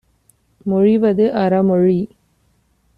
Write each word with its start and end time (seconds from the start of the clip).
மொழிவது 0.65 1.33
அற 1.33 1.63
மொழி. 1.63 1.99